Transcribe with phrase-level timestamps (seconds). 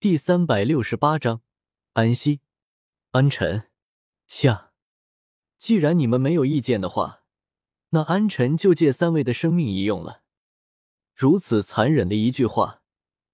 [0.00, 1.42] 第三百六十八章，
[1.92, 2.40] 安息。
[3.10, 3.64] 安晨
[4.26, 4.72] 下，
[5.58, 7.24] 既然你们没有意见的话，
[7.90, 10.22] 那安晨就借三位的生命一用了。
[11.14, 12.80] 如此残忍的一句话，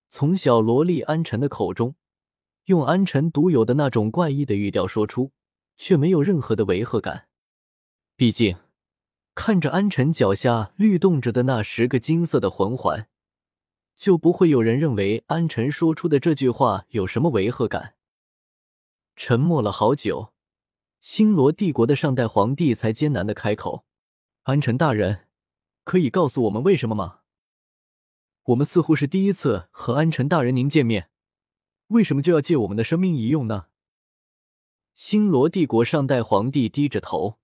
[0.09, 1.95] 从小萝莉安晨的口中，
[2.65, 5.31] 用安晨独有的那种怪异的语调说出，
[5.77, 7.29] 却没有任何的违和感。
[8.17, 8.57] 毕竟，
[9.37, 13.09] 看着安晨脚下律动着的那十个金色的魂环。
[13.97, 17.97] 就不会有人认为安晨说出的这句话有什么违和感。
[19.17, 20.35] 沉默了好久，
[21.01, 23.87] 星罗帝国的上代皇帝才艰难的开口
[24.45, 25.29] ：“安晨大人，
[25.85, 27.21] 可以告诉我们为什么吗？
[28.45, 31.11] 我们似乎是第一次和安晨大人您见面，
[31.89, 33.69] 为什么就要借我们的生命一用呢？”
[34.95, 37.39] 星罗帝国上代皇帝低着头，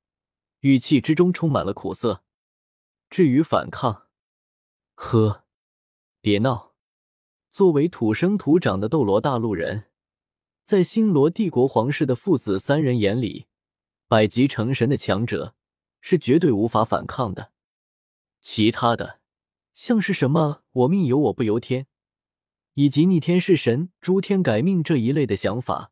[0.61, 2.23] 语气之中充满了苦涩。
[3.09, 4.09] 至于反抗，
[4.95, 5.42] 呵。
[6.23, 6.77] 别闹！
[7.51, 9.87] 作为土生土长的斗罗大陆人，
[10.63, 13.47] 在星罗帝国皇室的父子三人眼里，
[14.07, 15.57] 百级成神的强者
[16.01, 17.51] 是绝对无法反抗的。
[18.41, 19.19] 其他的，
[19.75, 21.89] 像是什么“我命由我不由天”，
[22.75, 25.91] 以及逆天是神、诸天改命这一类的想法，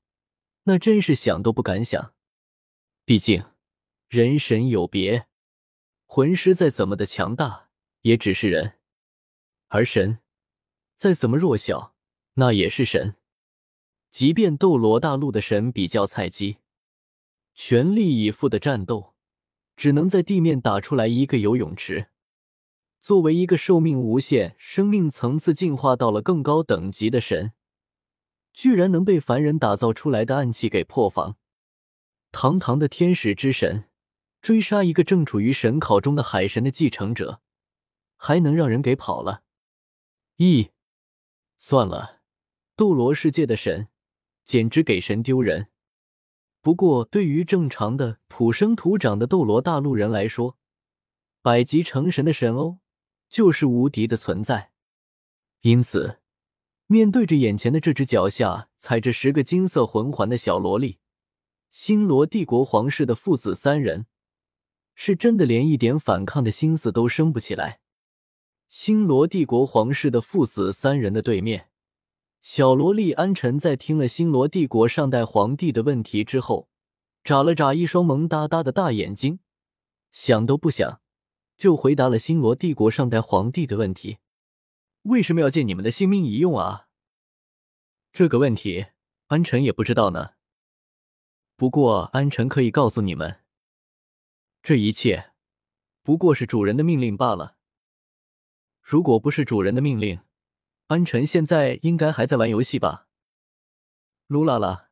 [0.63, 2.15] 那真是想都不敢想。
[3.05, 3.45] 毕竟，
[4.07, 5.27] 人神有别，
[6.07, 7.71] 魂师再怎么的强大，
[8.03, 8.77] 也只是人。
[9.73, 10.19] 而神
[10.97, 11.95] 再怎么弱小，
[12.35, 13.15] 那也是神。
[14.11, 16.59] 即便斗罗大陆的神比较菜鸡，
[17.55, 19.15] 全力以赴的战斗，
[19.77, 22.09] 只能在地面打出来一个游泳池。
[23.01, 27.53] 作为一个寿命无限、生命层次进化到了更高等级的神，
[28.53, 31.37] 居然能被凡人打造出来的暗器给破防。
[32.33, 33.85] 堂堂的天使之神，
[34.43, 37.41] 追杀一个正处于神考中的海神的继承者，
[38.17, 39.45] 还能让人给跑了？
[40.41, 40.71] 咦，
[41.59, 42.23] 算了，
[42.75, 43.89] 斗罗世界的神
[44.43, 45.67] 简直给神丢人。
[46.63, 50.57] 不过，对于正常的土生土长的斗罗大陆人来说，
[51.43, 52.79] 百级成神的神欧
[53.29, 54.73] 就是无敌的存在。
[55.61, 56.21] 因此，
[56.87, 61.01] 面对着眼前的这只脚下踩着十个金色魂环的小萝莉，
[61.71, 64.07] 星罗帝国皇室的父子三人
[64.95, 67.80] 是真的连一点反抗的心思都生不起来。
[68.71, 71.71] 星罗帝国皇室的父子三人的对面，
[72.41, 76.69] 小萝莉安晨在听了星罗帝国上代皇帝的问题之后，
[77.25, 79.41] 眨了眨一双萌哒哒的大眼睛，
[80.13, 81.01] 想都不想
[81.57, 84.19] 就回答了星罗帝国上代皇帝的问题
[85.03, 86.87] ：“为什么要借你们的性命一用啊？”
[88.15, 88.87] 这个问题，
[89.27, 90.35] 安晨也不知道呢。
[91.57, 93.41] 不过，安晨可以告诉你们，
[94.63, 95.33] 这一切
[96.05, 97.57] 不过是主人的命令罢了。
[98.91, 100.19] 如果不是主人的命令，
[100.89, 103.07] 安晨现在应该还在玩游戏吧？
[104.27, 104.89] 噜啦啦，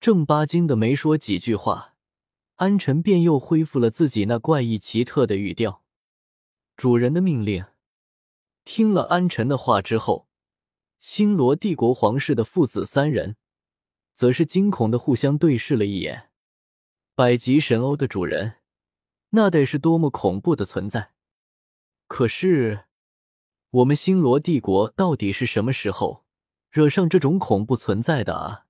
[0.00, 1.94] 正八经的没说几句话，
[2.56, 5.84] 安晨便又恢复了自己那怪异奇特的语调。
[6.76, 7.64] 主人的命令。
[8.64, 10.26] 听了安晨的话之后，
[10.98, 13.36] 星罗帝国皇室的父子三人，
[14.14, 16.28] 则是惊恐的互相对视了一眼。
[17.14, 18.56] 百级神欧的主人，
[19.30, 21.13] 那得是多么恐怖的存在！
[22.16, 22.84] 可是，
[23.70, 26.24] 我们星罗帝国到底是什么时候
[26.70, 28.66] 惹上这种恐怖存在的啊？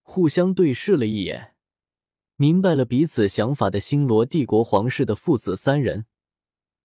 [0.00, 1.56] 互相对视了一眼，
[2.36, 6.06] 明白了彼此想法的星罗帝国皇室的父子三人，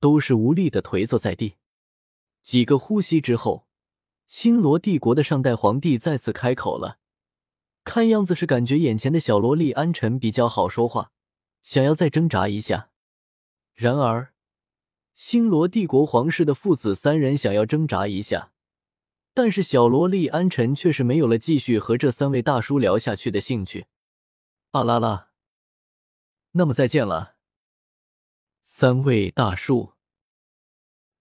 [0.01, 1.55] 都是无力的颓坐在地。
[2.43, 3.65] 几个呼吸之后，
[4.27, 6.99] 星罗帝国的上代皇帝再次开口了，
[7.85, 11.13] 看样子是感觉眼前的小萝莉安晨比较好说话，
[11.63, 12.89] 想要再挣扎一下。
[13.75, 14.33] 然而。
[15.19, 18.53] 星罗帝国皇室的父子三人想要挣扎一下，
[19.33, 23.87] 但是小萝莉安晨却是没有了继续和这三位大叔聊下去的兴趣。
[24.71, 25.31] 啊啦啦，
[26.51, 27.35] 那么再见了，
[28.61, 29.91] 三位大叔。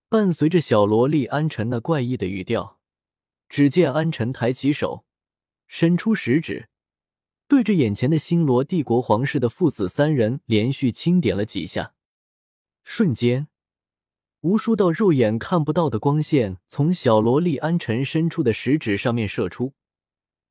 [0.09, 2.79] 伴随着小萝莉安晨那怪异的语调，
[3.49, 5.07] 只见安晨抬起手，
[5.67, 6.69] 伸出食指，
[7.49, 11.95] 对着眼前的星罗帝国皇室的父子三人连续轻点了几下，
[12.85, 13.49] 瞬间。
[14.43, 19.75] 无数道肉眼看不到的光线从小萝莉安辰伸出的食指上面射出，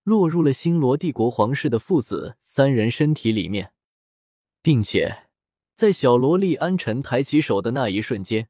[0.04, 3.72] 落入了星罗帝国皇室的父子三人身体里面，
[4.62, 5.30] 并且
[5.74, 8.50] 在小萝莉安辰抬起手的那一瞬间，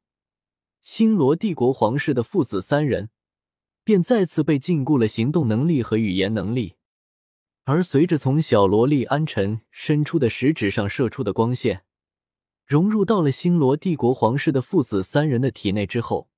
[0.82, 3.10] 星罗帝国皇室的父子三人
[3.84, 6.74] 便再次被禁锢了行动能力和语言能力，
[7.62, 11.84] 而随着从小萝莉安辰伸出的食指上射出的光线。
[12.68, 16.28] 融入到了星罗帝国皇室的父子三人的体内之后，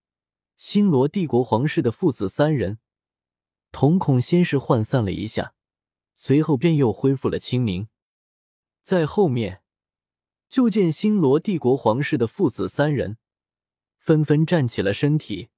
[0.54, 2.78] 星罗帝国皇室的父子三人
[3.72, 5.54] 瞳孔先是涣散了一下，
[6.14, 7.88] 随后便又恢复了清明。
[8.80, 9.62] 在后面，
[10.48, 13.16] 就见星罗帝国皇室的父子三人
[13.98, 15.48] 纷纷站起了身体，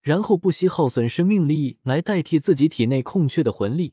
[0.00, 3.92] 然后不惜耗损生命力来代替自己体内空缺的魂力，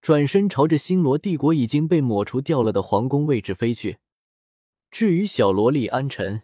[0.00, 3.98] 转身朝着星罗帝国已经被抹除掉了的皇宫位置飞去。
[4.90, 6.42] 至于小萝莉安晨，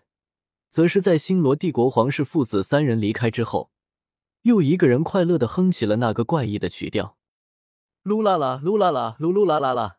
[0.71, 3.73] 则是在星罗帝国皇室父子三人离开之后，
[4.43, 7.19] 又一个人快乐的哼起了那个怪异的曲调：
[8.05, 9.99] 噜啦啦，噜啦啦，噜噜啦啦啦。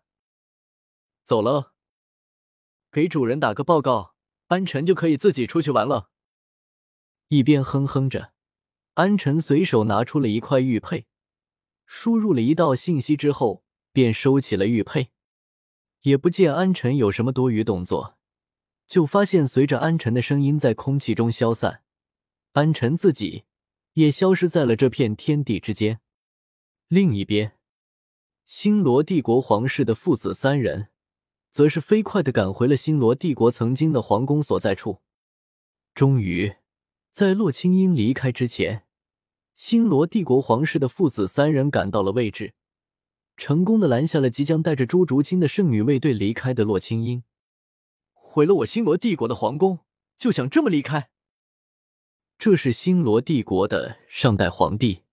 [1.26, 1.74] 走了，
[2.90, 4.16] 给主人打个报告，
[4.48, 6.10] 安晨就可以自己出去玩了。
[7.28, 8.32] 一边哼哼着，
[8.94, 11.06] 安晨随手拿出了一块玉佩，
[11.86, 15.12] 输入了一道信息之后，便收起了玉佩，
[16.04, 18.17] 也不见安晨有什么多余动作。
[18.88, 21.82] 就发现，随着安晨的声音在空气中消散，
[22.54, 23.44] 安晨自己
[23.94, 26.00] 也消失在了这片天地之间。
[26.88, 27.58] 另一边，
[28.46, 30.88] 星罗帝国皇室的父子三人，
[31.52, 35.02] 则是飞快的赶回了星罗帝国曾经的皇宫所在处。
[35.94, 36.56] 终于，
[37.12, 38.86] 在洛清音离开之前，
[39.54, 42.54] 星罗帝国皇室的父子三人赶到了位置，
[43.36, 47.24] 成功的拦下了即将带着朱竹清的圣女卫队离开的洛清音。
[48.30, 49.80] 毁了我星罗帝国的皇宫，
[50.18, 51.10] 就想这么离开？
[52.38, 55.06] 这是星罗帝国的上代皇帝，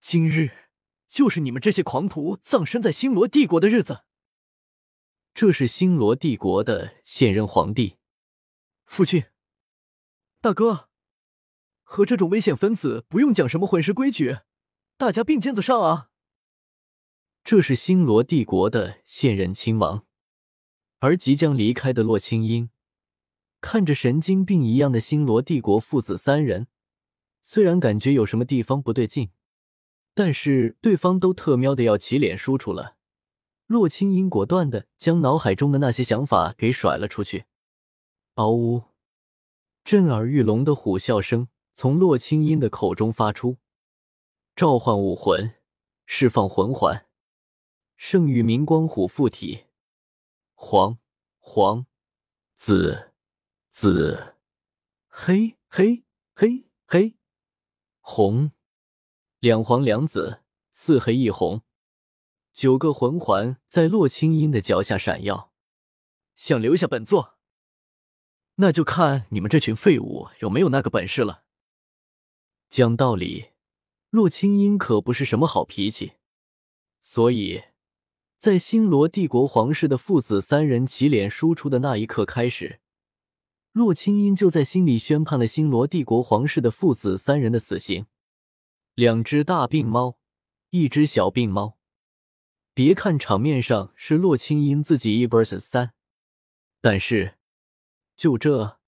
[0.00, 0.70] 今日
[1.08, 4.04] 就是你们这些狂徒葬身在星罗帝国的日子。
[5.34, 7.98] 这是星罗帝国的现任皇帝，
[8.86, 9.24] 父亲，
[10.40, 10.88] 大哥，
[11.82, 14.38] 和这种危险分子不用讲什么混世规矩，
[14.96, 16.08] 大家并肩子上啊！
[17.44, 20.07] 这是星罗帝国的现任亲王。
[21.00, 22.70] 而即将离开的洛清音，
[23.60, 26.66] 看着神经病一样的星罗帝国父子三人，
[27.40, 29.30] 虽然感觉有什么地方不对劲，
[30.14, 32.96] 但是对方都特喵的要起脸输出了。
[33.66, 37.44] 洛清音果断的将脑海中的那些想法给甩了出去。
[38.34, 38.82] 嗷呜！
[39.84, 43.58] 震耳欲聋的虎啸声从洛清音的口中发出，
[44.56, 45.52] 召唤武魂，
[46.06, 47.06] 释放魂环，
[47.96, 49.67] 圣域明光虎附体。
[50.60, 50.98] 黄
[51.38, 51.86] 黄
[52.56, 53.12] 紫
[53.70, 54.34] 紫
[55.06, 57.16] 黑黑黑黑
[58.00, 58.50] 红
[59.38, 61.62] 两黄两紫四黑一红，
[62.52, 65.54] 九个魂环在洛清音的脚下闪耀。
[66.34, 67.38] 想留下本座，
[68.56, 71.44] 那就看你们这群废物有没有那个本事了。
[72.68, 73.52] 讲道理，
[74.10, 76.14] 洛清音可不是什么好脾气，
[77.00, 77.62] 所以。
[78.38, 82.78] 在星罗帝国皇室的父子三人齐脸输出的那一刻开始，
[83.72, 88.06] 洛清音就在心里宣判了星罗帝国皇室的父子三人的死刑。
[88.94, 90.20] 两只大病猫，
[90.70, 91.78] 一只小病猫。
[92.74, 95.94] 别看场面上是洛清音自己一 vs 三，
[96.80, 97.38] 但是
[98.16, 98.78] 就这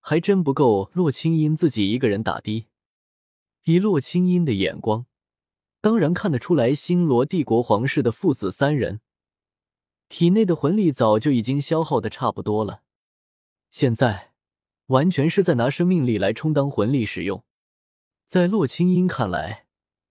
[0.00, 2.66] 还真不够洛清音自己一个人打的。
[3.64, 5.04] 以洛清音的眼光。
[5.80, 9.00] 当然看得出来，星罗帝国皇室的父子三人
[10.08, 12.82] 体内的魂力早就已经消耗的差不多了，
[13.70, 14.32] 现在
[14.86, 17.44] 完全是在拿生命力来充当魂力使用。
[18.26, 19.66] 在洛清音看来，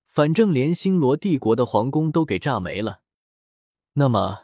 [0.06, 3.02] 反正连星罗帝国的皇宫都给炸没了，
[3.94, 4.44] 那么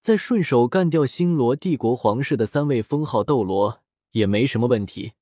[0.00, 5.14] 再顺手干掉星罗帝国皇室的三位封号斗罗也没什么问题。